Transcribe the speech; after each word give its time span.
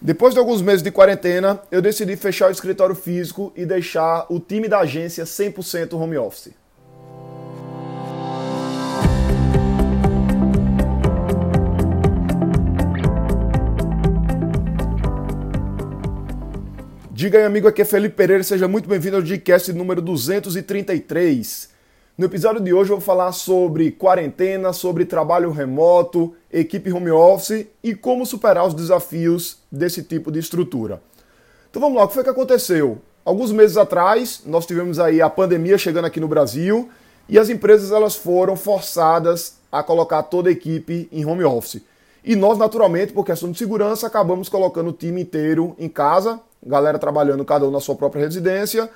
Depois 0.00 0.34
de 0.34 0.40
alguns 0.40 0.60
meses 0.60 0.82
de 0.82 0.90
quarentena, 0.90 1.60
eu 1.70 1.80
decidi 1.80 2.16
fechar 2.16 2.48
o 2.48 2.52
escritório 2.52 2.94
físico 2.94 3.52
e 3.56 3.64
deixar 3.64 4.26
o 4.28 4.38
time 4.38 4.68
da 4.68 4.80
agência 4.80 5.24
100% 5.24 5.94
home 5.94 6.18
office. 6.18 6.52
Diga 17.10 17.38
aí, 17.38 17.44
amigo, 17.44 17.66
aqui 17.66 17.80
é 17.80 17.84
Felipe 17.86 18.16
Pereira, 18.16 18.42
seja 18.42 18.68
muito 18.68 18.86
bem-vindo 18.86 19.16
ao 19.16 19.22
Gcast 19.22 19.72
número 19.72 20.02
233. 20.02 21.73
No 22.16 22.26
episódio 22.26 22.62
de 22.62 22.72
hoje 22.72 22.92
eu 22.92 22.98
vou 22.98 23.04
falar 23.04 23.32
sobre 23.32 23.90
quarentena, 23.90 24.72
sobre 24.72 25.04
trabalho 25.04 25.50
remoto, 25.50 26.32
equipe 26.52 26.92
home 26.92 27.10
office 27.10 27.66
e 27.82 27.92
como 27.92 28.24
superar 28.24 28.64
os 28.64 28.72
desafios 28.72 29.58
desse 29.70 30.00
tipo 30.00 30.30
de 30.30 30.38
estrutura. 30.38 31.02
Então 31.68 31.82
vamos 31.82 31.98
lá, 31.98 32.04
o 32.04 32.06
que 32.06 32.14
foi 32.14 32.22
que 32.22 32.30
aconteceu? 32.30 32.98
Alguns 33.24 33.50
meses 33.50 33.76
atrás, 33.76 34.42
nós 34.46 34.64
tivemos 34.64 35.00
aí 35.00 35.20
a 35.20 35.28
pandemia 35.28 35.76
chegando 35.76 36.04
aqui 36.04 36.20
no 36.20 36.28
Brasil 36.28 36.88
e 37.28 37.36
as 37.36 37.48
empresas 37.48 37.90
elas 37.90 38.14
foram 38.14 38.54
forçadas 38.54 39.56
a 39.72 39.82
colocar 39.82 40.22
toda 40.22 40.48
a 40.48 40.52
equipe 40.52 41.08
em 41.10 41.26
home 41.26 41.42
office. 41.42 41.82
E 42.22 42.36
nós, 42.36 42.56
naturalmente, 42.56 43.12
por 43.12 43.26
questão 43.26 43.50
de 43.50 43.58
segurança, 43.58 44.06
acabamos 44.06 44.48
colocando 44.48 44.90
o 44.90 44.92
time 44.92 45.22
inteiro 45.22 45.74
em 45.80 45.88
casa, 45.88 46.38
galera 46.64 46.96
trabalhando 46.96 47.44
cada 47.44 47.66
um 47.66 47.72
na 47.72 47.80
sua 47.80 47.96
própria 47.96 48.22
residência, 48.22 48.88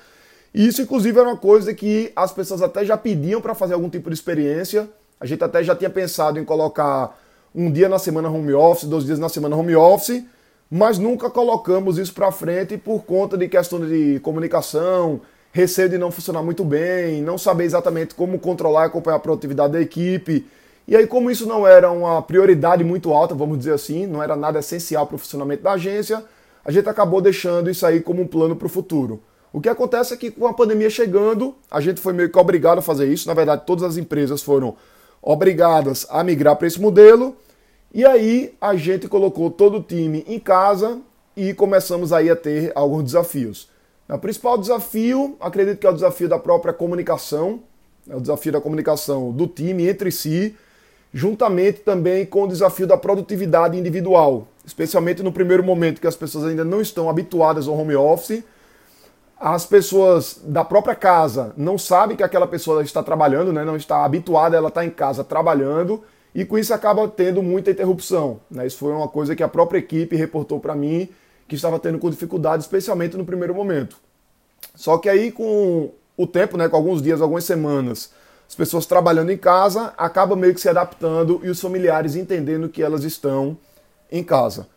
e 0.53 0.67
isso, 0.67 0.81
inclusive, 0.81 1.17
era 1.19 1.29
uma 1.29 1.37
coisa 1.37 1.73
que 1.73 2.11
as 2.15 2.31
pessoas 2.31 2.61
até 2.61 2.83
já 2.83 2.97
pediam 2.97 3.39
para 3.39 3.53
fazer 3.53 3.73
algum 3.73 3.89
tipo 3.89 4.09
de 4.09 4.15
experiência. 4.15 4.89
A 5.19 5.25
gente 5.25 5.43
até 5.43 5.63
já 5.63 5.75
tinha 5.75 5.89
pensado 5.89 6.39
em 6.39 6.45
colocar 6.45 7.19
um 7.53 7.71
dia 7.71 7.89
na 7.89 7.99
semana 7.99 8.29
home 8.29 8.53
office, 8.53 8.87
dois 8.87 9.05
dias 9.05 9.19
na 9.19 9.29
semana 9.29 9.55
home 9.55 9.75
office, 9.75 10.23
mas 10.69 10.97
nunca 10.97 11.29
colocamos 11.29 11.97
isso 11.97 12.13
para 12.13 12.31
frente 12.31 12.77
por 12.77 13.03
conta 13.03 13.37
de 13.37 13.47
questão 13.47 13.79
de 13.79 14.19
comunicação, 14.21 15.21
receio 15.51 15.89
de 15.89 15.97
não 15.97 16.11
funcionar 16.11 16.43
muito 16.43 16.63
bem, 16.63 17.21
não 17.21 17.37
saber 17.37 17.65
exatamente 17.65 18.15
como 18.15 18.39
controlar 18.39 18.83
e 18.83 18.85
acompanhar 18.87 19.17
a 19.17 19.19
produtividade 19.19 19.73
da 19.73 19.81
equipe. 19.81 20.45
E 20.87 20.95
aí, 20.95 21.05
como 21.05 21.29
isso 21.29 21.47
não 21.47 21.67
era 21.67 21.91
uma 21.91 22.21
prioridade 22.21 22.83
muito 22.83 23.13
alta, 23.13 23.35
vamos 23.35 23.59
dizer 23.59 23.73
assim, 23.73 24.07
não 24.07 24.23
era 24.23 24.35
nada 24.35 24.59
essencial 24.59 25.05
para 25.05 25.15
o 25.15 25.19
funcionamento 25.19 25.63
da 25.63 25.73
agência, 25.73 26.23
a 26.63 26.71
gente 26.71 26.89
acabou 26.89 27.21
deixando 27.21 27.69
isso 27.69 27.85
aí 27.85 27.99
como 27.99 28.21
um 28.21 28.27
plano 28.27 28.55
para 28.55 28.65
o 28.65 28.69
futuro. 28.69 29.21
O 29.51 29.59
que 29.59 29.69
acontece 29.69 30.13
é 30.13 30.17
que 30.17 30.29
com 30.29 30.47
a 30.47 30.53
pandemia 30.53 30.89
chegando, 30.89 31.55
a 31.71 31.81
gente 31.81 31.99
foi 31.99 32.13
meio 32.13 32.29
que 32.29 32.37
obrigado 32.37 32.79
a 32.79 32.81
fazer 32.81 33.11
isso. 33.11 33.27
Na 33.27 33.33
verdade, 33.33 33.63
todas 33.65 33.83
as 33.83 33.97
empresas 33.97 34.43
foram 34.43 34.75
obrigadas 35.21 36.05
a 36.09 36.23
migrar 36.23 36.55
para 36.55 36.67
esse 36.67 36.79
modelo. 36.79 37.35
E 37.93 38.05
aí 38.05 38.53
a 38.61 38.75
gente 38.75 39.07
colocou 39.07 39.49
todo 39.49 39.77
o 39.77 39.83
time 39.83 40.23
em 40.27 40.39
casa 40.39 40.99
e 41.35 41.53
começamos 41.53 42.13
aí 42.13 42.29
a 42.29 42.35
ter 42.35 42.71
alguns 42.75 43.03
desafios. 43.03 43.69
O 44.07 44.17
principal 44.17 44.57
desafio, 44.57 45.35
acredito 45.39 45.79
que 45.79 45.87
é 45.87 45.89
o 45.89 45.93
desafio 45.93 46.27
da 46.27 46.37
própria 46.37 46.73
comunicação, 46.73 47.61
é 48.07 48.15
o 48.15 48.21
desafio 48.21 48.51
da 48.51 48.61
comunicação 48.61 49.31
do 49.31 49.47
time 49.47 49.87
entre 49.87 50.11
si, 50.11 50.55
juntamente 51.13 51.79
também 51.79 52.25
com 52.25 52.43
o 52.43 52.47
desafio 52.47 52.85
da 52.85 52.97
produtividade 52.97 53.77
individual, 53.77 54.47
especialmente 54.65 55.23
no 55.23 55.31
primeiro 55.31 55.63
momento 55.63 56.01
que 56.01 56.07
as 56.07 56.15
pessoas 56.15 56.45
ainda 56.45 56.63
não 56.63 56.81
estão 56.81 57.09
habituadas 57.09 57.67
ao 57.67 57.75
home 57.75 57.95
office 57.95 58.43
as 59.39 59.65
pessoas 59.65 60.41
da 60.43 60.65
própria 60.65 60.93
casa 60.93 61.53
não 61.55 61.77
sabem 61.77 62.17
que 62.17 62.23
aquela 62.23 62.45
pessoa 62.45 62.83
está 62.83 63.01
trabalhando, 63.01 63.53
né? 63.53 63.63
não 63.63 63.77
está 63.77 64.03
habituada, 64.03 64.57
ela 64.57 64.67
está 64.67 64.83
em 64.83 64.89
casa 64.89 65.23
trabalhando, 65.23 66.03
e 66.35 66.43
com 66.43 66.57
isso 66.57 66.73
acaba 66.73 67.07
tendo 67.07 67.41
muita 67.41 67.71
interrupção. 67.71 68.41
Né? 68.51 68.67
Isso 68.67 68.77
foi 68.77 68.91
uma 68.91 69.07
coisa 69.07 69.35
que 69.35 69.41
a 69.41 69.47
própria 69.47 69.79
equipe 69.79 70.15
reportou 70.15 70.59
para 70.59 70.75
mim, 70.75 71.07
que 71.47 71.55
estava 71.55 71.79
tendo 71.79 71.97
com 71.97 72.09
dificuldade, 72.09 72.63
especialmente 72.63 73.15
no 73.15 73.25
primeiro 73.25 73.55
momento. 73.55 73.97
Só 74.75 74.97
que 74.97 75.07
aí, 75.07 75.31
com 75.31 75.91
o 76.17 76.27
tempo, 76.27 76.57
né, 76.57 76.67
com 76.67 76.75
alguns 76.75 77.01
dias, 77.01 77.21
algumas 77.21 77.45
semanas, 77.45 78.11
as 78.47 78.53
pessoas 78.53 78.85
trabalhando 78.85 79.31
em 79.31 79.37
casa, 79.37 79.93
acabam 79.97 80.37
meio 80.37 80.53
que 80.53 80.61
se 80.61 80.67
adaptando 80.67 81.39
e 81.43 81.49
os 81.49 81.61
familiares 81.61 82.15
entendendo 82.15 82.67
que 82.67 82.83
elas 82.83 83.03
estão 83.03 83.57
em 84.11 84.23
casa. 84.23 84.67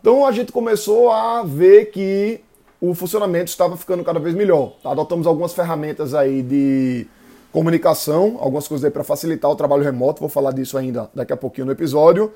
Então 0.00 0.26
a 0.26 0.32
gente 0.32 0.50
começou 0.50 1.10
a 1.10 1.42
ver 1.42 1.86
que 1.86 2.40
o 2.80 2.94
funcionamento 2.94 3.50
estava 3.50 3.76
ficando 3.76 4.02
cada 4.02 4.18
vez 4.18 4.34
melhor. 4.34 4.74
Adotamos 4.82 5.26
algumas 5.26 5.52
ferramentas 5.52 6.14
aí 6.14 6.42
de 6.42 7.06
comunicação, 7.52 8.38
algumas 8.40 8.66
coisas 8.66 8.84
aí 8.84 8.90
para 8.90 9.04
facilitar 9.04 9.50
o 9.50 9.56
trabalho 9.56 9.82
remoto, 9.82 10.20
vou 10.20 10.28
falar 10.28 10.52
disso 10.52 10.78
ainda 10.78 11.10
daqui 11.14 11.32
a 11.32 11.36
pouquinho 11.36 11.66
no 11.66 11.72
episódio. 11.72 12.32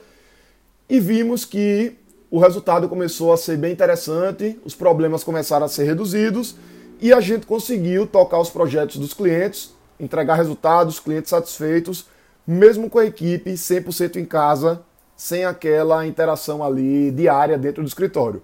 E 0.89 1.01
vimos 1.01 1.45
que 1.45 1.97
o 2.31 2.39
resultado 2.39 2.89
começou 2.89 3.33
a 3.33 3.37
ser 3.37 3.57
bem 3.57 3.73
interessante, 3.73 4.61
os 4.65 4.75
problemas 4.75 5.25
começaram 5.25 5.65
a 5.65 5.69
ser 5.69 5.85
reduzidos 5.85 6.57
e 7.01 7.13
a 7.13 7.21
gente 7.21 7.47
conseguiu 7.47 8.07
tocar 8.07 8.39
os 8.39 8.51
projetos 8.51 8.97
dos 8.97 9.15
clientes, 9.15 9.73
entregar 9.99 10.35
resultados, 10.35 11.01
clientes 11.01 11.31
satisfeitos, 11.31 12.07
mesmo 12.47 12.91
com 12.91 12.99
a 12.99 13.07
equipe 13.07 13.53
100% 13.53 14.17
em 14.17 14.25
casa, 14.25 14.83
sem 15.17 15.45
aquela 15.45 16.07
interação 16.07 16.63
ali 16.63 17.11
diária 17.11 17.57
dentro 17.57 17.83
do 17.83 17.89
escritório. 17.89 18.43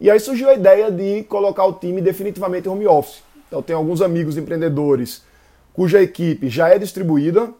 E 0.00 0.10
aí 0.10 0.20
surgiu 0.20 0.48
a 0.48 0.54
ideia 0.54 0.90
de 0.90 1.24
colocar 1.24 1.64
o 1.64 1.72
time 1.72 2.00
definitivamente 2.00 2.68
em 2.68 2.70
home 2.70 2.86
office. 2.86 3.22
Então 3.48 3.62
tem 3.62 3.74
alguns 3.74 4.00
amigos 4.00 4.36
empreendedores 4.36 5.22
cuja 5.72 6.02
equipe 6.02 6.48
já 6.48 6.68
é 6.68 6.78
distribuída, 6.78 7.52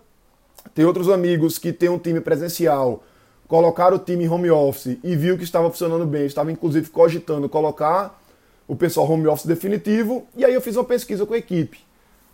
tem 0.74 0.84
outros 0.84 1.08
amigos 1.08 1.56
que 1.56 1.72
têm 1.72 1.88
um 1.88 1.98
time 1.98 2.20
presencial, 2.20 3.02
colocaram 3.46 3.96
o 3.96 3.98
time 3.98 4.24
em 4.24 4.28
home 4.28 4.50
office 4.50 4.98
e 5.02 5.16
viu 5.16 5.38
que 5.38 5.44
estava 5.44 5.70
funcionando 5.70 6.04
bem, 6.04 6.26
estava 6.26 6.50
inclusive 6.50 6.90
cogitando 6.90 7.48
colocar 7.48 8.20
o 8.66 8.76
pessoal 8.76 9.10
home 9.10 9.26
office 9.26 9.46
definitivo, 9.46 10.26
e 10.36 10.44
aí 10.44 10.52
eu 10.52 10.60
fiz 10.60 10.76
uma 10.76 10.84
pesquisa 10.84 11.24
com 11.24 11.32
a 11.32 11.38
equipe 11.38 11.78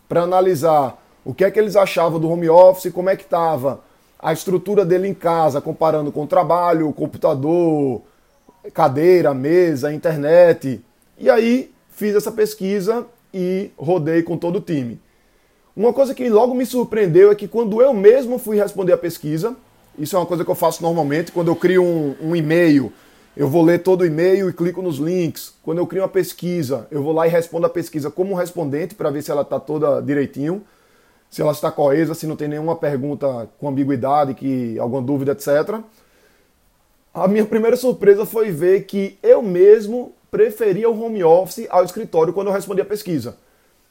para 0.09 0.21
analisar 0.21 1.01
o 1.23 1.33
que 1.33 1.45
é 1.45 1.51
que 1.51 1.59
eles 1.59 1.75
achavam 1.75 2.19
do 2.19 2.29
home 2.29 2.49
office, 2.49 2.91
como 2.91 3.09
é 3.09 3.15
que 3.15 3.23
estava 3.23 3.79
a 4.19 4.33
estrutura 4.33 4.83
dele 4.83 5.07
em 5.07 5.13
casa, 5.13 5.61
comparando 5.61 6.11
com 6.11 6.23
o 6.23 6.27
trabalho, 6.27 6.89
o 6.89 6.93
computador, 6.93 8.01
cadeira, 8.73 9.33
mesa, 9.33 9.93
internet. 9.93 10.81
E 11.17 11.29
aí 11.29 11.71
fiz 11.89 12.15
essa 12.15 12.31
pesquisa 12.31 13.05
e 13.33 13.71
rodei 13.77 14.23
com 14.23 14.37
todo 14.37 14.57
o 14.57 14.61
time. 14.61 14.99
Uma 15.75 15.91
coisa 15.91 16.15
que 16.15 16.29
logo 16.29 16.53
me 16.53 16.65
surpreendeu 16.65 17.31
é 17.31 17.35
que 17.35 17.47
quando 17.47 17.81
eu 17.81 17.93
mesmo 17.93 18.37
fui 18.37 18.57
responder 18.57 18.93
a 18.93 18.97
pesquisa, 18.97 19.55
isso 19.99 20.15
é 20.15 20.19
uma 20.19 20.25
coisa 20.25 20.43
que 20.45 20.51
eu 20.51 20.55
faço 20.55 20.81
normalmente, 20.81 21.31
quando 21.31 21.49
eu 21.49 21.55
crio 21.55 21.83
um, 21.83 22.15
um 22.21 22.35
e-mail, 22.35 22.91
eu 23.35 23.49
vou 23.49 23.61
ler 23.61 23.79
todo 23.79 24.01
o 24.01 24.05
e-mail 24.05 24.49
e 24.49 24.53
clico 24.53 24.81
nos 24.81 24.97
links. 24.97 25.53
Quando 25.61 25.79
eu 25.79 25.87
crio 25.87 26.01
uma 26.03 26.07
pesquisa, 26.07 26.87
eu 26.89 27.03
vou 27.03 27.11
lá 27.11 27.27
e 27.27 27.29
respondo 27.29 27.65
a 27.65 27.69
pesquisa 27.69 28.09
como 28.09 28.33
respondente 28.35 28.95
para 28.95 29.09
ver 29.09 29.21
se 29.21 29.31
ela 29.31 29.41
está 29.41 29.59
toda 29.59 30.01
direitinho, 30.01 30.63
se 31.29 31.41
ela 31.41 31.51
está 31.51 31.69
coesa, 31.69 32.13
se 32.13 32.25
não 32.25 32.37
tem 32.37 32.47
nenhuma 32.47 32.77
pergunta 32.77 33.49
com 33.59 33.67
ambiguidade, 33.67 34.33
que 34.33 34.79
alguma 34.79 35.01
dúvida, 35.01 35.33
etc. 35.33 35.81
A 37.15 37.29
minha 37.29 37.45
primeira 37.45 37.77
surpresa 37.77 38.25
foi 38.25 38.51
ver 38.51 38.83
que 38.83 39.17
eu 39.23 39.41
mesmo 39.41 40.11
preferia 40.29 40.89
o 40.89 41.01
home 41.01 41.23
office 41.23 41.65
ao 41.69 41.85
escritório 41.85 42.33
quando 42.33 42.47
eu 42.47 42.53
respondi 42.53 42.81
a 42.81 42.85
pesquisa. 42.85 43.37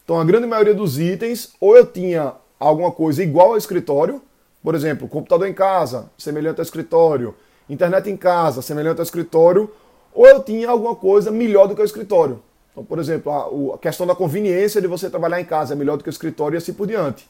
Então, 0.05 0.21
a 0.21 0.25
grande 0.27 0.47
maioria 0.47 0.75
dos 0.75 0.99
itens, 0.99 1.55
ou 1.59 1.75
eu 1.75 1.87
tinha 1.87 2.35
alguma 2.61 2.93
coisa 2.93 3.23
igual 3.23 3.53
ao 3.53 3.57
escritório, 3.57 4.21
por 4.63 4.75
exemplo, 4.75 5.09
computador 5.09 5.49
em 5.49 5.55
casa, 5.55 6.11
semelhante 6.19 6.61
ao 6.61 6.65
escritório, 6.65 7.35
internet 7.67 8.11
em 8.11 8.17
casa, 8.17 8.61
semelhante 8.61 8.99
ao 8.99 9.05
escritório, 9.05 9.71
ou 10.13 10.27
eu 10.27 10.43
tinha 10.43 10.69
alguma 10.69 10.95
coisa 10.95 11.31
melhor 11.31 11.67
do 11.67 11.75
que 11.75 11.81
o 11.81 11.85
escritório. 11.85 12.43
Então, 12.73 12.85
por 12.85 12.99
exemplo, 12.99 13.73
a 13.73 13.79
questão 13.79 14.07
da 14.07 14.15
conveniência 14.15 14.83
de 14.83 14.87
você 14.87 15.09
trabalhar 15.09 15.41
em 15.41 15.47
casa 15.47 15.73
é 15.73 15.77
melhor 15.77 15.97
do 15.97 16.05
que 16.05 16.11
o 16.11 16.13
escritório 16.13 16.57
e 16.57 16.59
assim 16.59 16.75
por 16.75 16.87
diante. 16.87 17.27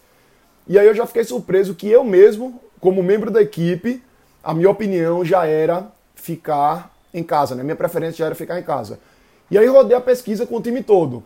E 0.66 0.76
aí 0.76 0.88
eu 0.88 0.94
já 0.94 1.06
fiquei 1.06 1.22
surpreso 1.22 1.72
que 1.72 1.88
eu 1.88 2.02
mesmo, 2.02 2.60
como 2.80 3.00
membro 3.00 3.30
da 3.30 3.40
equipe, 3.40 4.02
a 4.44 4.52
minha 4.52 4.70
opinião 4.70 5.24
já 5.24 5.46
era 5.46 5.86
ficar 6.14 6.94
em 7.12 7.22
casa, 7.22 7.54
né? 7.54 7.62
Minha 7.62 7.76
preferência 7.76 8.18
já 8.18 8.26
era 8.26 8.34
ficar 8.34 8.58
em 8.58 8.62
casa. 8.62 8.98
E 9.50 9.56
aí 9.56 9.66
rodei 9.66 9.96
a 9.96 10.00
pesquisa 10.00 10.46
com 10.46 10.56
o 10.56 10.60
time 10.60 10.82
todo. 10.82 11.22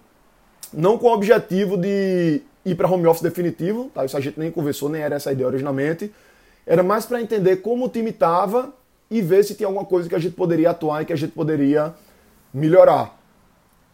Não 0.73 0.97
com 0.97 1.09
o 1.09 1.13
objetivo 1.13 1.77
de 1.77 2.43
ir 2.65 2.75
para 2.75 2.89
home 2.89 3.07
office 3.07 3.23
definitivo, 3.23 3.91
tá? 3.93 4.05
Isso 4.05 4.17
a 4.17 4.21
gente 4.21 4.39
nem 4.39 4.51
conversou, 4.51 4.89
nem 4.89 5.03
era 5.03 5.17
essa 5.17 5.33
ideia 5.33 5.49
originalmente. 5.49 6.13
Era 6.67 6.83
mais 6.83 7.07
para 7.07 7.21
entender 7.21 7.57
como 7.57 7.87
o 7.87 7.89
time 7.89 8.11
estava 8.11 8.73
e 9.11 9.21
ver 9.23 9.43
se 9.43 9.55
tinha 9.55 9.67
alguma 9.67 9.85
coisa 9.85 10.09
que 10.09 10.15
a 10.15 10.19
gente 10.19 10.35
poderia 10.35 10.71
atuar 10.71 11.03
e 11.03 11.07
que 11.07 11.13
a 11.13 11.17
gente 11.17 11.33
poderia 11.33 11.95
melhorar. 12.53 13.19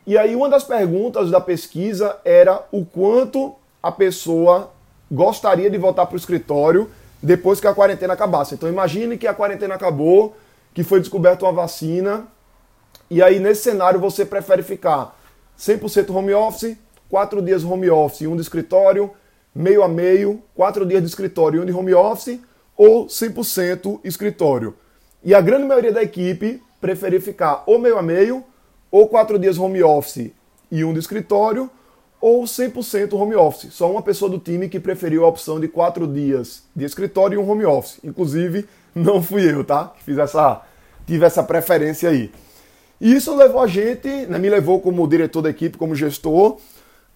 E 0.07 0.19
aí 0.19 0.35
uma 0.37 0.49
das 0.49 0.65
perguntas 0.65 1.31
da 1.31 1.41
pesquisa 1.41 2.19
era 2.25 2.63
o 2.71 2.85
quanto 2.85 3.55
a 3.83 3.93
pessoa 3.93 4.71
gostaria 5.11 5.71
de 5.71 5.79
voltar 5.79 6.07
para 6.07 6.15
o 6.15 6.19
escritório 6.19 6.91
depois 7.25 7.59
que 7.59 7.67
a 7.67 7.75
quarentena 7.75 8.13
acabasse. 8.13 8.55
Então 8.55 8.69
imagine 8.69 9.17
que 9.17 9.27
a 9.27 9.33
quarentena 9.33 9.75
acabou, 9.75 10.37
que 10.75 10.85
foi 10.85 11.01
descoberta 11.01 11.47
uma 11.47 11.53
vacina, 11.53 12.27
e 13.11 13.23
aí 13.23 13.41
nesse 13.41 13.63
cenário 13.63 13.99
você 13.99 14.27
prefere 14.27 14.63
ficar 14.63 15.19
100% 15.59 16.15
home 16.15 16.35
office, 16.35 16.77
4 17.09 17.41
dias 17.41 17.65
home 17.65 17.89
office 17.89 18.21
e 18.21 18.27
um 18.27 18.37
de 18.37 18.43
escritório, 18.43 19.11
meio 19.55 19.83
a 19.83 19.89
meio, 19.89 20.43
4 20.55 20.85
dias 20.85 21.01
de 21.01 21.09
escritório 21.09 21.59
e 21.59 21.63
um 21.63 21.65
de 21.65 21.73
home 21.73 21.95
office, 21.95 22.39
ou 22.77 23.07
100% 23.07 24.01
escritório. 24.05 24.75
E 25.23 25.35
a 25.35 25.41
grande 25.41 25.65
maioria 25.65 25.93
da 25.93 26.03
equipe 26.03 26.63
preferir 26.79 27.23
ficar 27.23 27.63
ou 27.67 27.79
meio 27.79 27.97
a 27.97 28.03
meio, 28.03 28.45
ou 28.91 29.09
quatro 29.09 29.39
dias 29.39 29.57
home 29.57 29.83
office 29.83 30.31
e 30.71 30.85
um 30.85 30.93
do 30.93 30.99
escritório, 30.99 31.71
ou 32.27 32.45
100% 32.45 33.13
home 33.13 33.35
office. 33.37 33.75
Só 33.75 33.91
uma 33.91 34.01
pessoa 34.01 34.31
do 34.31 34.39
time 34.39 34.67
que 34.67 34.81
preferiu 34.81 35.27
a 35.27 35.29
opção 35.29 35.61
de 35.61 35.69
quatro 35.69 36.07
dias 36.07 36.63
de 36.75 36.83
escritório 36.83 37.39
e 37.39 37.39
um 37.39 37.47
home 37.47 37.67
office. 37.67 37.99
Inclusive, 38.03 38.67
não 38.97 39.23
fui 39.23 39.47
eu, 39.47 39.63
tá? 39.63 39.93
Que 39.95 40.03
fiz 40.03 40.17
essa, 40.17 40.63
tive 41.07 41.27
essa 41.27 41.43
preferência 41.43 42.09
aí. 42.09 42.33
E 42.99 43.15
isso 43.15 43.37
levou 43.37 43.61
a 43.61 43.67
gente, 43.67 44.09
né, 44.09 44.39
me 44.39 44.49
levou 44.49 44.81
como 44.81 45.07
diretor 45.07 45.43
da 45.43 45.51
equipe, 45.51 45.77
como 45.77 45.95
gestor, 45.95 46.57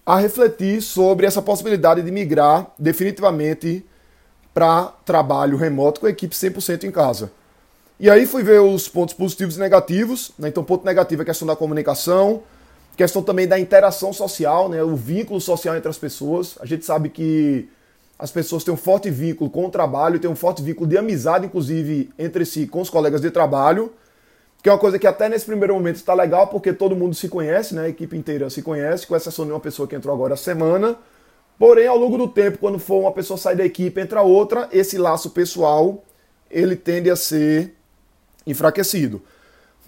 a 0.05 0.19
refletir 0.19 0.83
sobre 0.83 1.25
essa 1.25 1.41
possibilidade 1.41 2.03
de 2.03 2.13
migrar 2.13 2.67
definitivamente 2.79 3.87
para 4.53 4.93
trabalho 5.07 5.57
remoto 5.57 6.01
com 6.01 6.07
a 6.07 6.11
equipe 6.11 6.35
100% 6.35 6.85
em 6.85 6.91
casa. 6.91 7.33
E 7.99 8.11
aí 8.11 8.27
fui 8.27 8.43
ver 8.43 8.61
os 8.61 8.91
pontos 8.91 9.15
positivos 9.15 9.57
e 9.57 9.59
negativos. 9.59 10.33
Né? 10.39 10.49
Então, 10.49 10.63
ponto 10.63 10.85
negativo 10.85 11.23
é 11.23 11.25
a 11.25 11.27
questão 11.27 11.49
da 11.49 11.57
comunicação, 11.57 12.43
questão 12.99 13.23
também 13.23 13.47
da 13.47 13.57
interação 13.61 14.13
social, 14.13 14.69
né? 14.69 14.83
o 14.83 14.97
vínculo 14.97 15.41
social 15.41 15.77
entre 15.77 15.89
as 15.89 15.97
pessoas. 15.97 16.59
A 16.61 16.67
gente 16.67 16.85
sabe 16.85 17.09
que 17.09 17.69
as 18.19 18.33
pessoas 18.33 18.65
têm 18.65 18.75
um 18.75 18.77
forte 18.77 19.09
vínculo 19.09 19.49
com 19.49 19.67
o 19.67 19.71
trabalho, 19.71 20.19
têm 20.19 20.29
um 20.29 20.35
forte 20.35 20.61
vínculo 20.61 20.89
de 20.89 20.99
amizade, 20.99 21.47
inclusive, 21.47 22.11
entre 22.19 22.45
si, 22.45 22.67
com 22.67 22.81
os 22.81 22.91
colegas 22.91 23.21
de 23.21 23.31
trabalho, 23.31 23.93
que 24.61 24.69
é 24.69 24.73
uma 24.73 24.81
coisa 24.81 24.99
que 24.99 25.07
até 25.07 25.29
nesse 25.29 25.47
primeiro 25.47 25.75
momento 25.75 25.95
está 25.95 26.13
legal, 26.13 26.49
porque 26.49 26.73
todo 26.73 26.97
mundo 26.97 27.15
se 27.15 27.29
conhece, 27.29 27.73
né? 27.73 27.83
a 27.83 27.89
equipe 27.89 28.17
inteira 28.17 28.51
se 28.51 28.63
conhece, 28.63 29.07
com 29.07 29.15
exceção 29.15 29.47
de 29.47 29.53
uma 29.53 29.61
pessoa 29.61 29.87
que 29.87 29.95
entrou 29.95 30.13
agora 30.13 30.35
a 30.35 30.37
semana. 30.37 30.97
Porém, 31.57 31.87
ao 31.87 31.97
longo 31.97 32.19
do 32.19 32.27
tempo, 32.27 32.59
quando 32.59 32.81
for 32.81 32.99
uma 32.99 33.13
pessoa 33.13 33.39
sair 33.39 33.57
da 33.57 33.65
equipe, 33.65 34.01
entra 34.01 34.23
outra, 34.23 34.69
esse 34.73 34.99
laço 34.99 35.31
pessoal, 35.31 36.03
ele 36.51 36.75
tende 36.75 37.09
a 37.09 37.15
ser 37.15 37.77
enfraquecido. 38.45 39.23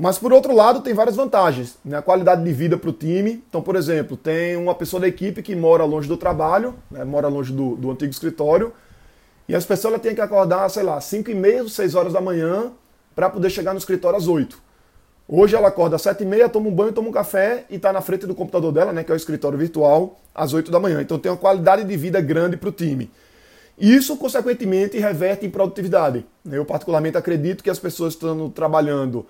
Mas 0.00 0.18
por 0.18 0.32
outro 0.32 0.54
lado, 0.56 0.80
tem 0.80 0.94
várias 0.94 1.14
vantagens. 1.14 1.76
Né? 1.84 1.94
A 1.94 2.00
qualidade 2.00 2.42
de 2.42 2.50
vida 2.54 2.78
para 2.78 2.88
o 2.88 2.92
time. 2.92 3.44
Então, 3.46 3.60
por 3.60 3.76
exemplo, 3.76 4.16
tem 4.16 4.56
uma 4.56 4.74
pessoa 4.74 4.98
da 4.98 5.06
equipe 5.06 5.42
que 5.42 5.54
mora 5.54 5.84
longe 5.84 6.08
do 6.08 6.16
trabalho, 6.16 6.74
né? 6.90 7.04
mora 7.04 7.28
longe 7.28 7.52
do, 7.52 7.76
do 7.76 7.90
antigo 7.90 8.10
escritório, 8.10 8.72
e 9.46 9.54
as 9.54 9.66
pessoas 9.66 10.00
tem 10.00 10.14
que 10.14 10.22
acordar, 10.22 10.66
sei 10.70 10.84
lá, 10.84 10.98
5 10.98 11.30
e 11.30 11.34
meia, 11.34 11.68
6 11.68 11.94
horas 11.94 12.14
da 12.14 12.20
manhã 12.20 12.72
para 13.14 13.28
poder 13.28 13.50
chegar 13.50 13.74
no 13.74 13.78
escritório 13.78 14.16
às 14.16 14.26
8. 14.26 14.58
Hoje 15.28 15.54
ela 15.54 15.68
acorda 15.68 15.96
às 15.96 16.02
7 16.02 16.22
e 16.22 16.26
meia, 16.26 16.48
toma 16.48 16.68
um 16.68 16.74
banho, 16.74 16.92
toma 16.92 17.10
um 17.10 17.12
café 17.12 17.66
e 17.68 17.76
está 17.76 17.92
na 17.92 18.00
frente 18.00 18.26
do 18.26 18.34
computador 18.34 18.72
dela, 18.72 18.94
né, 18.94 19.04
que 19.04 19.12
é 19.12 19.14
o 19.14 19.16
escritório 19.16 19.58
virtual, 19.58 20.18
às 20.34 20.54
8 20.54 20.70
da 20.70 20.80
manhã. 20.80 21.02
Então 21.02 21.18
tem 21.18 21.30
uma 21.30 21.36
qualidade 21.36 21.84
de 21.84 21.96
vida 21.98 22.22
grande 22.22 22.56
para 22.56 22.70
o 22.70 22.72
time. 22.72 23.10
Isso, 23.78 24.16
consequentemente, 24.16 24.98
reverte 24.98 25.44
em 25.44 25.50
produtividade. 25.50 26.24
Eu, 26.50 26.64
particularmente, 26.64 27.18
acredito 27.18 27.62
que 27.62 27.68
as 27.68 27.78
pessoas 27.78 28.14
estão 28.14 28.48
trabalhando 28.48 29.26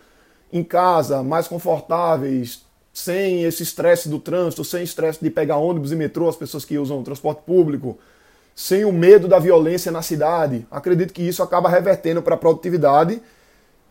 em 0.52 0.62
casa, 0.62 1.23
mais 1.23 1.47
confortáveis, 1.47 2.64
sem 2.93 3.44
esse 3.44 3.62
estresse 3.62 4.08
do 4.08 4.19
trânsito, 4.19 4.64
sem 4.64 4.82
estresse 4.82 5.23
de 5.23 5.31
pegar 5.31 5.56
ônibus 5.56 5.93
e 5.93 5.97
metrô, 5.97 6.29
as 6.29 6.37
pessoas 6.37 6.64
que 6.64 6.79
usam 6.79 7.02
transporte 7.02 7.43
público, 7.47 7.99
sem 8.55 8.85
o 8.85 8.93
medo 8.93 9.29
da 9.29 9.38
violência 9.38 9.93
na 9.93 10.02
cidade. 10.02 10.67
Acredito 10.70 11.12
que 11.12 11.23
isso 11.23 11.43
acaba 11.43 11.69
revertendo 11.69 12.20
para 12.20 12.35
a 12.35 12.38
produtividade, 12.38 13.23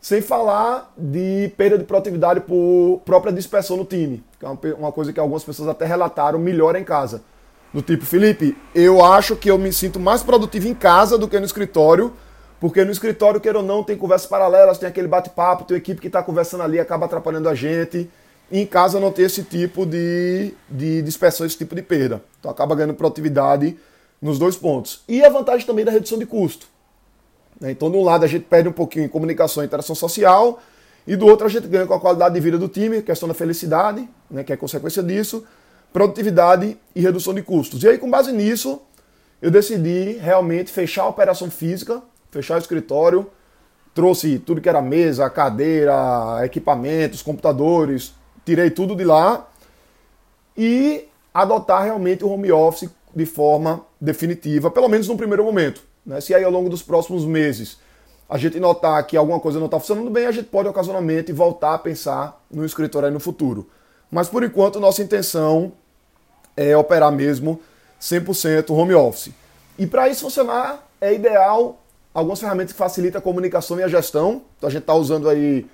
sem 0.02 0.22
falar 0.22 0.94
de 0.98 1.52
perda 1.58 1.78
de 1.78 1.84
produtividade 1.84 2.42
por 2.42 3.02
própria 3.06 3.34
dispersão 3.34 3.78
no 3.78 3.86
time, 3.86 4.24
que 4.40 4.46
é 4.46 4.74
uma 4.74 4.92
coisa 4.92 5.12
que 5.12 5.20
algumas 5.20 5.44
pessoas 5.44 5.68
até 5.68 5.86
relataram 5.86 6.40
melhor 6.40 6.76
em 6.76 6.84
casa. 6.84 7.22
Do 7.74 7.82
tipo, 7.82 8.06
Felipe, 8.06 8.58
eu 8.74 9.04
acho 9.04 9.36
que 9.36 9.50
eu 9.52 9.58
me 9.58 9.72
sinto 9.72 10.00
mais 10.00 10.24
produtivo 10.24 10.68
em 10.68 10.74
casa 10.74 11.18
do 11.18 11.28
que 11.28 11.40
no 11.40 11.46
escritório, 11.46 12.14
porque 12.60 12.84
no 12.84 12.92
escritório, 12.92 13.40
queira 13.40 13.60
ou 13.60 13.64
não, 13.64 13.84
tem 13.84 13.96
conversas 13.98 14.28
paralelas, 14.28 14.78
tem 14.78 14.90
aquele 14.90 15.08
bate-papo, 15.08 15.64
tem 15.64 15.78
equipe 15.78 16.02
que 16.02 16.08
está 16.08 16.22
conversando 16.22 16.64
ali, 16.64 16.80
acaba 16.80 17.06
atrapalhando 17.06 17.48
a 17.48 17.56
gente. 17.56 18.10
E 18.52 18.60
em 18.60 18.66
casa 18.66 19.00
não 19.00 19.12
tem 19.12 19.26
esse 19.26 19.44
tipo 19.44 19.86
de, 19.86 20.54
de 20.70 21.02
dispersão, 21.02 21.46
esse 21.46 21.58
tipo 21.58 21.74
de 21.74 21.82
perda. 21.82 22.22
Então 22.40 22.52
acaba 22.52 22.76
ganhando 22.76 22.94
produtividade 22.96 23.78
nos 24.22 24.38
dois 24.38 24.58
pontos. 24.58 25.04
E 25.08 25.24
a 25.24 25.30
vantagem 25.30 25.66
também 25.66 25.86
da 25.86 25.92
redução 25.92 26.18
de 26.18 26.26
custo. 26.26 26.68
Né? 27.62 27.72
Então, 27.72 27.90
de 27.90 27.96
um 27.96 28.04
lado, 28.04 28.26
a 28.26 28.28
gente 28.28 28.46
perde 28.46 28.68
um 28.68 28.74
pouquinho 28.74 29.06
em 29.06 29.10
comunicação 29.10 29.64
e 29.64 29.66
interação 29.66 29.96
social, 29.96 30.62
e 31.08 31.16
do 31.16 31.26
outro, 31.26 31.46
a 31.46 31.50
gente 31.50 31.68
ganha 31.68 31.88
com 31.88 31.94
a 31.94 32.00
qualidade 32.00 32.36
de 32.36 32.42
vida 32.42 32.58
do 32.58 32.68
time, 32.68 33.02
questão 33.02 33.28
da 33.28 33.34
felicidade, 33.34 34.08
né, 34.30 34.44
que 34.44 34.54
é 34.54 34.58
consequência 34.58 35.02
disso, 35.02 35.46
produtividade 35.92 36.78
e 36.96 37.02
redução 37.02 37.34
de 37.34 37.42
custos. 37.42 37.82
E 37.82 37.88
aí, 37.88 37.98
com 37.98 38.10
base 38.10 38.32
nisso, 38.32 38.82
eu 39.42 39.50
decidi 39.50 40.20
realmente 40.22 40.72
fechar 40.72 41.04
a 41.04 41.08
operação 41.08 41.50
física 41.50 42.02
fechar 42.32 42.56
o 42.56 42.60
escritório, 42.60 43.30
trouxe 43.94 44.40
tudo 44.40 44.62
que 44.62 44.70
era 44.70 44.82
mesa, 44.82 45.30
cadeira, 45.30 46.40
equipamentos, 46.44 47.22
computadores, 47.22 48.14
tirei 48.46 48.70
tudo 48.70 48.96
de 48.96 49.04
lá 49.04 49.48
e 50.56 51.08
adotar 51.34 51.84
realmente 51.84 52.24
o 52.24 52.30
home 52.30 52.52
office 52.52 52.90
de 53.16 53.26
forma 53.26 53.86
definitiva, 54.00 54.70
pelo 54.70 54.88
menos 54.88 55.08
no 55.08 55.18
primeiro 55.18 55.44
momento. 55.44 55.82
Né? 56.06 56.22
Se 56.22 56.34
aí 56.34 56.44
ao 56.44 56.52
longo 56.52 56.70
dos 56.70 56.82
próximos 56.82 57.26
meses 57.26 57.78
a 58.30 58.38
gente 58.38 58.60
notar 58.60 59.06
que 59.08 59.18
alguma 59.18 59.40
coisa 59.40 59.58
não 59.58 59.66
está 59.66 59.80
funcionando 59.80 60.10
bem, 60.10 60.28
a 60.28 60.32
gente 60.32 60.46
pode 60.46 60.70
ocasionalmente 60.70 61.32
voltar 61.32 61.74
a 61.74 61.80
pensar 61.80 62.44
no 62.50 62.64
escritório 62.64 63.08
aí 63.08 63.14
no 63.14 63.20
futuro. 63.20 63.68
Mas 64.12 64.28
por 64.28 64.44
enquanto, 64.44 64.80
nossa 64.80 65.02
intenção 65.02 65.72
é 66.56 66.78
operar 66.78 67.12
mesmo 67.12 67.60
100% 68.00 68.70
home 68.72 68.94
office. 68.94 69.34
E 69.78 69.88
para 69.88 70.10
isso 70.10 70.22
funcionar, 70.22 70.88
é 71.02 71.14
ideal 71.14 71.82
algumas 72.14 72.40
ferramentas 72.40 72.74
que 72.74 72.78
facilitam 72.78 73.20
a 73.20 73.22
comunicação 73.22 73.80
e 73.80 73.84
a 73.84 73.88
gestão. 73.88 74.42
Então 74.58 74.68
a 74.68 74.72
gente 74.72 74.82
está 74.82 74.94
usando 74.94 75.30
aí 75.30 75.66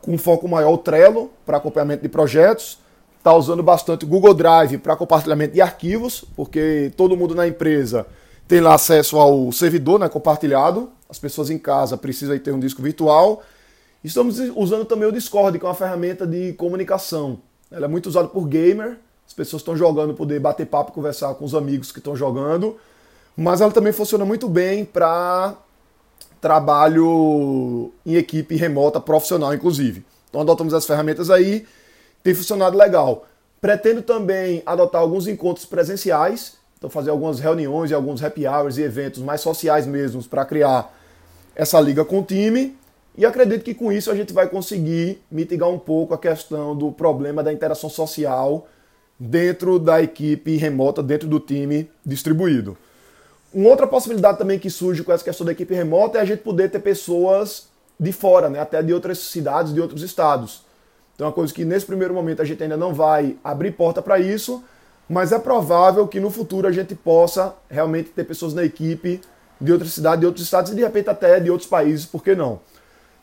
com 0.00 0.18
foco 0.18 0.48
maior 0.48 0.72
o 0.72 0.78
Trello 0.78 1.30
para 1.46 1.56
acompanhamento 1.56 2.02
de 2.02 2.08
projetos. 2.08 2.78
Está 3.18 3.34
usando 3.34 3.62
bastante 3.62 4.04
o 4.04 4.08
Google 4.08 4.34
Drive 4.34 4.78
para 4.78 4.96
compartilhamento 4.96 5.54
de 5.54 5.60
arquivos, 5.60 6.24
porque 6.34 6.92
todo 6.96 7.16
mundo 7.16 7.34
na 7.34 7.46
empresa 7.46 8.04
tem 8.48 8.60
lá 8.60 8.74
acesso 8.74 9.16
ao 9.16 9.52
servidor 9.52 10.00
né, 10.00 10.08
compartilhado. 10.08 10.90
As 11.08 11.18
pessoas 11.18 11.48
em 11.48 11.58
casa 11.58 11.96
precisam 11.96 12.36
ter 12.38 12.52
um 12.52 12.58
disco 12.58 12.82
virtual. 12.82 13.42
Estamos 14.02 14.40
usando 14.56 14.84
também 14.84 15.08
o 15.08 15.12
Discord, 15.12 15.56
que 15.56 15.64
é 15.64 15.68
uma 15.68 15.74
ferramenta 15.74 16.26
de 16.26 16.52
comunicação. 16.54 17.38
Ela 17.70 17.84
é 17.84 17.88
muito 17.88 18.08
usada 18.08 18.26
por 18.26 18.48
gamer. 18.48 18.98
As 19.24 19.32
pessoas 19.32 19.62
estão 19.62 19.76
jogando, 19.76 20.12
poder 20.14 20.40
bater 20.40 20.66
papo, 20.66 20.90
conversar 20.90 21.32
com 21.34 21.44
os 21.44 21.54
amigos 21.54 21.92
que 21.92 21.98
estão 21.98 22.16
jogando 22.16 22.76
mas 23.36 23.60
ela 23.60 23.72
também 23.72 23.92
funciona 23.92 24.24
muito 24.24 24.48
bem 24.48 24.84
para 24.84 25.54
trabalho 26.40 27.92
em 28.04 28.16
equipe 28.16 28.56
remota 28.56 29.00
profissional, 29.00 29.54
inclusive. 29.54 30.04
Então 30.28 30.40
adotamos 30.40 30.74
as 30.74 30.84
ferramentas 30.84 31.30
aí, 31.30 31.66
tem 32.22 32.34
funcionado 32.34 32.76
legal. 32.76 33.26
Pretendo 33.60 34.02
também 34.02 34.62
adotar 34.66 35.00
alguns 35.00 35.28
encontros 35.28 35.64
presenciais, 35.64 36.54
então 36.76 36.90
fazer 36.90 37.10
algumas 37.10 37.38
reuniões 37.38 37.90
e 37.90 37.94
alguns 37.94 38.22
happy 38.22 38.46
hours 38.46 38.76
e 38.76 38.82
eventos 38.82 39.22
mais 39.22 39.40
sociais 39.40 39.86
mesmos 39.86 40.26
para 40.26 40.44
criar 40.44 40.92
essa 41.54 41.80
liga 41.80 42.04
com 42.04 42.20
o 42.20 42.24
time. 42.24 42.76
E 43.16 43.24
acredito 43.24 43.62
que 43.62 43.74
com 43.74 43.92
isso 43.92 44.10
a 44.10 44.16
gente 44.16 44.32
vai 44.32 44.48
conseguir 44.48 45.22
mitigar 45.30 45.68
um 45.68 45.78
pouco 45.78 46.12
a 46.12 46.18
questão 46.18 46.74
do 46.74 46.90
problema 46.90 47.42
da 47.42 47.52
interação 47.52 47.88
social 47.88 48.66
dentro 49.18 49.78
da 49.78 50.02
equipe 50.02 50.56
remota, 50.56 51.02
dentro 51.02 51.28
do 51.28 51.38
time 51.38 51.88
distribuído. 52.04 52.76
Uma 53.54 53.68
outra 53.68 53.86
possibilidade 53.86 54.38
também 54.38 54.58
que 54.58 54.70
surge 54.70 55.02
com 55.04 55.12
essa 55.12 55.24
questão 55.24 55.44
da 55.44 55.52
equipe 55.52 55.74
remota 55.74 56.18
é 56.18 56.22
a 56.22 56.24
gente 56.24 56.40
poder 56.40 56.70
ter 56.70 56.78
pessoas 56.78 57.68
de 57.98 58.10
fora, 58.10 58.48
né? 58.48 58.58
até 58.58 58.82
de 58.82 58.92
outras 58.92 59.18
cidades, 59.18 59.74
de 59.74 59.80
outros 59.80 60.02
estados. 60.02 60.62
Então 61.14 61.26
é 61.26 61.28
uma 61.28 61.34
coisa 61.34 61.52
que 61.52 61.64
nesse 61.64 61.84
primeiro 61.84 62.14
momento 62.14 62.40
a 62.40 62.44
gente 62.44 62.62
ainda 62.62 62.76
não 62.76 62.94
vai 62.94 63.36
abrir 63.44 63.72
porta 63.72 64.00
para 64.00 64.18
isso, 64.18 64.64
mas 65.08 65.30
é 65.30 65.38
provável 65.38 66.08
que 66.08 66.18
no 66.18 66.30
futuro 66.30 66.66
a 66.66 66.72
gente 66.72 66.94
possa 66.94 67.54
realmente 67.68 68.10
ter 68.10 68.24
pessoas 68.24 68.54
na 68.54 68.64
equipe 68.64 69.20
de 69.60 69.72
outras 69.72 69.92
cidades, 69.92 70.20
de 70.20 70.26
outros 70.26 70.44
estados 70.44 70.72
e 70.72 70.74
de 70.74 70.82
repente 70.82 71.10
até 71.10 71.38
de 71.38 71.50
outros 71.50 71.68
países, 71.68 72.06
por 72.06 72.24
que 72.24 72.34
não? 72.34 72.60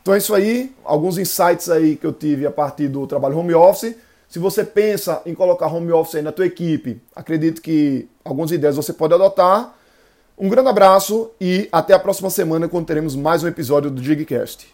Então 0.02 0.14
é 0.14 0.18
isso 0.18 0.34
aí, 0.34 0.74
alguns 0.86 1.18
insights 1.18 1.70
aí 1.70 1.96
que 1.96 2.06
eu 2.06 2.14
tive 2.14 2.46
a 2.46 2.52
partir 2.52 2.88
do 2.88 3.06
trabalho 3.06 3.38
home 3.38 3.54
office. 3.54 3.96
Se 4.30 4.40
você 4.40 4.64
pensa 4.64 5.22
em 5.26 5.34
colocar 5.34 5.68
home 5.68 5.92
office 5.92 6.16
aí 6.16 6.22
na 6.22 6.32
tua 6.32 6.46
equipe, 6.46 7.02
acredito 7.16 7.62
que 7.62 8.08
algumas 8.24 8.52
ideias 8.52 8.76
você 8.76 8.94
pode 8.94 9.14
adotar. 9.14 9.76
Um 10.40 10.48
grande 10.48 10.70
abraço 10.70 11.32
e 11.42 11.68
até 11.70 11.94
a 11.94 12.00
próxima 12.00 12.30
semana 12.30 12.70
quando 12.70 12.86
teremos 12.86 13.14
mais 13.14 13.44
um 13.44 13.48
episódio 13.50 13.92
do 13.92 14.02
Digcast. 14.02 14.74